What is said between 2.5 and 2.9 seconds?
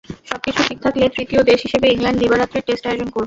test